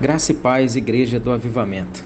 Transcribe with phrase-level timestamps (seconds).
[0.00, 2.02] Graça e paz, Igreja do Avivamento.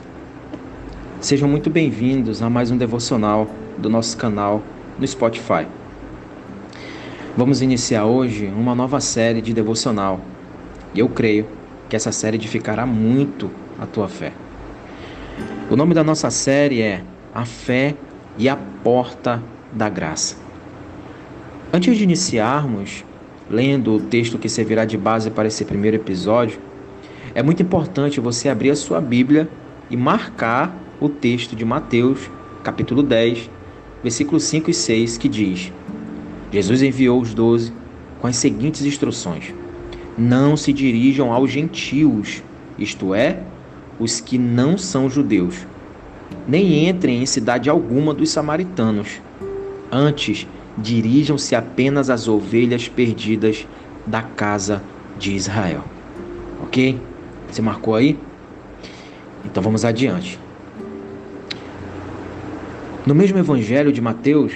[1.21, 3.48] Sejam muito bem-vindos a mais um devocional
[3.79, 4.64] do nosso canal
[4.98, 5.64] no Spotify.
[7.36, 10.21] Vamos iniciar hoje uma nova série de devocional
[10.93, 11.46] e eu creio
[11.89, 13.49] que essa série edificará muito
[13.80, 14.32] a tua fé.
[15.71, 17.00] O nome da nossa série é
[17.32, 17.95] A Fé
[18.36, 19.40] e a Porta
[19.72, 20.35] da Graça.
[21.72, 23.04] Antes de iniciarmos,
[23.49, 26.58] lendo o texto que servirá de base para esse primeiro episódio,
[27.34, 29.48] é muito importante você abrir a sua Bíblia
[29.90, 32.30] e marcar o texto de Mateus,
[32.62, 33.50] capítulo 10,
[34.02, 35.72] versículos 5 e 6, que diz:
[36.52, 37.72] Jesus enviou os doze
[38.20, 39.52] com as seguintes instruções:
[40.16, 42.42] Não se dirijam aos gentios,
[42.78, 43.42] isto é,
[43.98, 45.66] os que não são judeus,
[46.46, 49.20] nem entrem em cidade alguma dos samaritanos.
[49.91, 50.46] Antes,
[50.78, 53.66] dirijam-se apenas às ovelhas perdidas
[54.06, 54.82] da casa
[55.19, 55.82] de Israel.
[56.62, 56.98] Ok?
[57.50, 58.19] Você marcou aí?
[59.45, 60.39] Então vamos adiante.
[63.06, 64.55] No mesmo Evangelho de Mateus,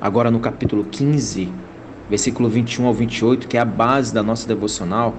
[0.00, 1.52] agora no capítulo 15,
[2.08, 5.14] versículo 21 ao 28, que é a base da nossa devocional,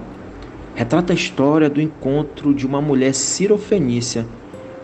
[0.74, 4.26] retrata a história do encontro de uma mulher cirofenícia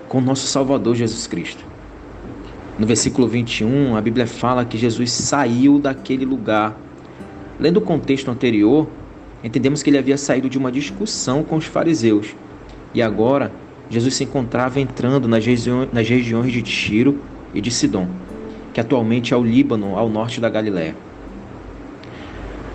[0.08, 1.64] com nosso Salvador Jesus Cristo.
[2.78, 6.76] No versículo 21, a Bíblia fala que Jesus saiu daquele lugar.
[7.60, 8.88] Lendo o contexto anterior,
[9.42, 12.34] entendemos que ele havia saído de uma discussão com os fariseus
[12.94, 13.52] e agora
[13.90, 15.44] Jesus se encontrava entrando nas,
[15.92, 17.20] nas regiões de Tiro
[17.52, 18.08] e de Sidom,
[18.72, 20.96] que atualmente é o Líbano, ao norte da Galiléia.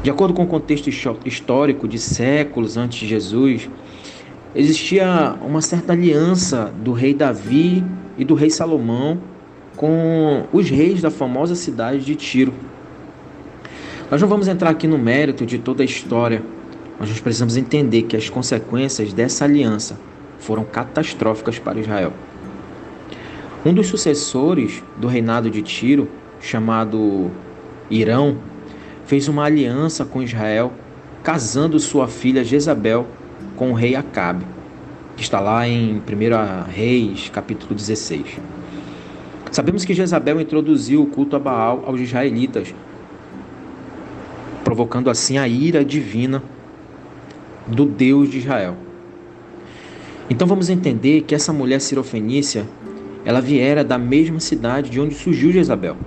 [0.03, 0.89] De acordo com o contexto
[1.25, 3.67] histórico de séculos antes de Jesus,
[4.55, 7.83] existia uma certa aliança do rei Davi
[8.17, 9.19] e do rei Salomão
[9.75, 12.53] com os reis da famosa cidade de Tiro.
[14.09, 16.41] Nós não vamos entrar aqui no mérito de toda a história
[16.99, 19.97] mas nós precisamos entender que as consequências dessa aliança
[20.39, 22.13] foram catastróficas para Israel.
[23.65, 26.07] Um dos sucessores do reinado de Tiro,
[26.39, 27.29] chamado
[27.89, 28.37] Irão,
[29.05, 30.71] fez uma aliança com Israel,
[31.23, 33.07] casando sua filha Jezabel
[33.55, 34.45] com o rei Acabe,
[35.15, 38.37] que está lá em 1 Reis, capítulo 16.
[39.51, 42.73] Sabemos que Jezabel introduziu o culto a Baal aos israelitas,
[44.63, 46.43] provocando assim a ira divina
[47.67, 48.75] do Deus de Israel.
[50.29, 52.67] Então vamos entender que essa mulher sirofenícia,
[53.23, 55.97] ela viera da mesma cidade de onde surgiu Jezabel.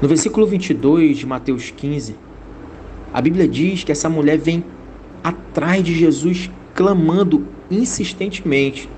[0.00, 2.16] No versículo 22 de Mateus 15,
[3.12, 4.64] a Bíblia diz que essa mulher vem
[5.22, 8.88] atrás de Jesus clamando insistentemente,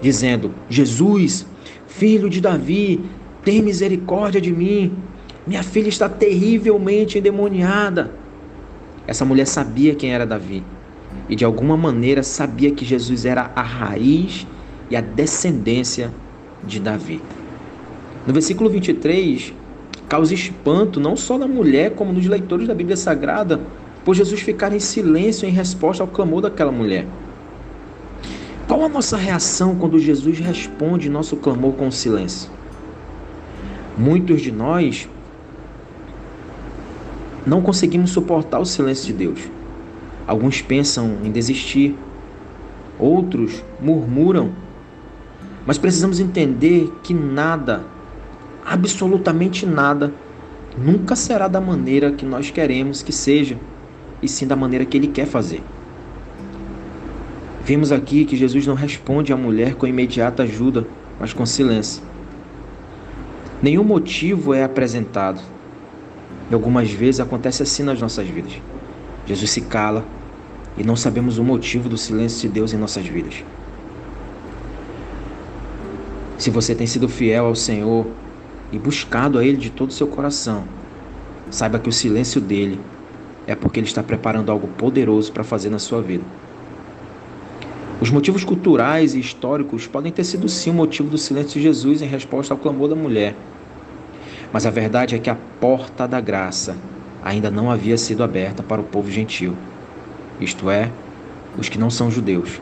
[0.00, 1.46] dizendo: Jesus,
[1.86, 3.00] filho de Davi,
[3.44, 4.92] tem misericórdia de mim.
[5.46, 8.21] Minha filha está terrivelmente endemoniada.
[9.06, 10.62] Essa mulher sabia quem era Davi
[11.28, 14.46] e de alguma maneira sabia que Jesus era a raiz
[14.90, 16.12] e a descendência
[16.62, 17.20] de Davi.
[18.26, 19.52] No versículo 23,
[20.08, 23.60] causa espanto não só na mulher, como nos leitores da Bíblia Sagrada,
[24.04, 27.06] por Jesus ficar em silêncio em resposta ao clamor daquela mulher.
[28.68, 32.50] Qual a nossa reação quando Jesus responde nosso clamor com silêncio?
[33.98, 35.08] Muitos de nós
[37.46, 39.40] não conseguimos suportar o silêncio de Deus.
[40.26, 41.96] Alguns pensam em desistir,
[42.98, 44.52] outros murmuram,
[45.66, 47.84] mas precisamos entender que nada,
[48.64, 50.12] absolutamente nada,
[50.78, 53.58] nunca será da maneira que nós queremos que seja,
[54.22, 55.62] e sim da maneira que Ele quer fazer.
[57.64, 60.86] Vimos aqui que Jesus não responde à mulher com imediata ajuda,
[61.18, 62.02] mas com silêncio.
[63.62, 65.40] Nenhum motivo é apresentado,
[66.52, 68.52] e algumas vezes acontece assim nas nossas vidas.
[69.26, 70.04] Jesus se cala
[70.76, 73.42] e não sabemos o motivo do silêncio de Deus em nossas vidas.
[76.36, 78.06] Se você tem sido fiel ao Senhor
[78.70, 80.64] e buscado a Ele de todo o seu coração,
[81.50, 82.78] saiba que o silêncio dele
[83.46, 86.24] é porque Ele está preparando algo poderoso para fazer na sua vida.
[87.98, 92.02] Os motivos culturais e históricos podem ter sido sim o motivo do silêncio de Jesus
[92.02, 93.34] em resposta ao clamor da mulher.
[94.52, 96.76] Mas a verdade é que a porta da graça
[97.24, 99.56] ainda não havia sido aberta para o povo gentil,
[100.40, 100.90] isto é,
[101.56, 102.60] os que não são judeus.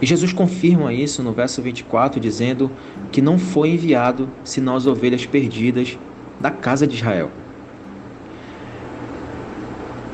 [0.00, 2.70] E Jesus confirma isso no verso 24, dizendo
[3.12, 5.96] que não foi enviado senão as ovelhas perdidas
[6.40, 7.30] da casa de Israel.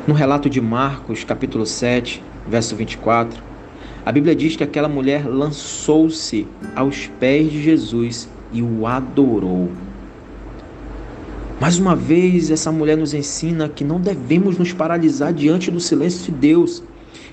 [0.06, 3.42] No relato de Marcos, capítulo 7, verso 24,
[4.04, 9.70] a Bíblia diz que aquela mulher lançou-se aos pés de Jesus e o adorou.
[11.60, 16.32] Mais uma vez, essa mulher nos ensina que não devemos nos paralisar diante do silêncio
[16.32, 16.82] de Deus,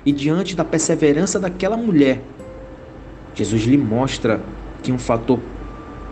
[0.06, 2.22] E diante da perseverança daquela mulher,
[3.34, 4.40] Jesus lhe mostra
[4.84, 5.40] que um fator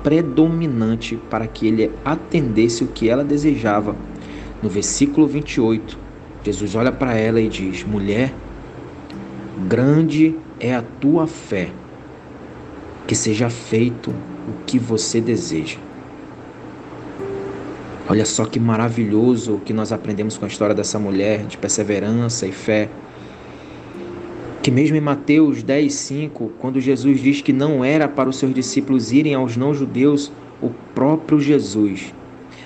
[0.01, 3.95] predominante para que ele atendesse o que ela desejava.
[4.63, 5.97] No versículo 28,
[6.43, 8.33] Jesus olha para ela e diz: Mulher,
[9.67, 11.69] grande é a tua fé,
[13.05, 15.77] que seja feito o que você deseja.
[18.07, 22.45] Olha só que maravilhoso o que nós aprendemos com a história dessa mulher de perseverança
[22.45, 22.89] e fé.
[24.61, 28.53] Que mesmo em Mateus 10, 5, quando Jesus diz que não era para os seus
[28.53, 32.13] discípulos irem aos não-judeus, o próprio Jesus,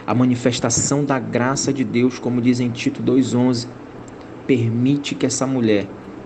[0.07, 3.67] a manifestação da graça de Deus, como diz em Tito 2,11,
[4.47, 5.85] permite que essa mulher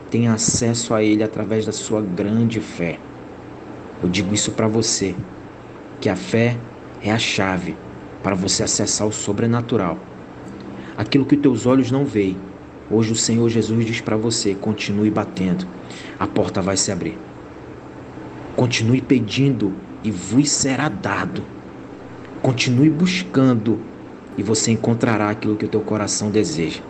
[0.09, 2.97] tenha acesso a Ele através da sua grande fé.
[4.01, 5.13] Eu digo isso para você,
[5.99, 6.57] que a fé
[7.03, 7.75] é a chave
[8.23, 9.97] para você acessar o sobrenatural.
[10.97, 12.37] Aquilo que teus olhos não veem.
[12.89, 15.65] Hoje o Senhor Jesus diz para você: continue batendo,
[16.19, 17.17] a porta vai se abrir.
[18.55, 19.73] Continue pedindo
[20.03, 21.43] e vos será dado.
[22.41, 23.79] Continue buscando
[24.37, 26.81] e você encontrará aquilo que o teu coração deseja.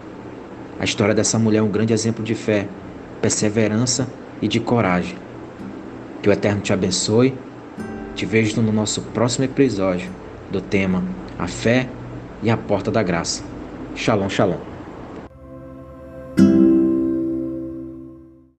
[0.80, 2.68] A história dessa mulher é um grande exemplo de fé,
[3.22, 4.07] perseverança
[4.42, 5.16] e de coragem.
[6.22, 7.33] Que o Eterno te abençoe.
[8.16, 10.10] Te vejo no nosso próximo episódio
[10.51, 11.03] do tema
[11.39, 11.88] A Fé
[12.44, 13.44] e a Porta da Graça.
[13.95, 14.70] Shalom, shalom.